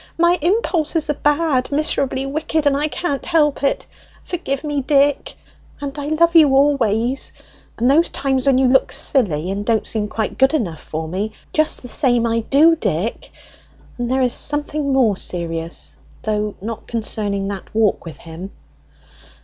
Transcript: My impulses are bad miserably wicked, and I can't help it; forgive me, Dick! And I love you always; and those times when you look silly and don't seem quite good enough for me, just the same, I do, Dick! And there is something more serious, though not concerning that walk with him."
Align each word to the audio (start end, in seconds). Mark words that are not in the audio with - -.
My 0.17 0.39
impulses 0.41 1.11
are 1.11 1.13
bad 1.13 1.71
miserably 1.71 2.25
wicked, 2.25 2.65
and 2.65 2.75
I 2.75 2.87
can't 2.87 3.23
help 3.23 3.61
it; 3.61 3.85
forgive 4.23 4.63
me, 4.63 4.81
Dick! 4.81 5.35
And 5.79 5.95
I 5.95 6.05
love 6.07 6.35
you 6.35 6.55
always; 6.55 7.31
and 7.77 7.87
those 7.91 8.09
times 8.09 8.47
when 8.47 8.57
you 8.57 8.65
look 8.67 8.91
silly 8.91 9.51
and 9.51 9.63
don't 9.63 9.85
seem 9.85 10.07
quite 10.07 10.39
good 10.39 10.55
enough 10.55 10.81
for 10.81 11.07
me, 11.07 11.33
just 11.53 11.83
the 11.83 11.87
same, 11.87 12.25
I 12.25 12.39
do, 12.39 12.75
Dick! 12.75 13.31
And 13.99 14.09
there 14.09 14.21
is 14.23 14.33
something 14.33 14.91
more 14.91 15.17
serious, 15.17 15.95
though 16.23 16.55
not 16.61 16.87
concerning 16.87 17.49
that 17.49 17.71
walk 17.71 18.03
with 18.03 18.17
him." 18.17 18.49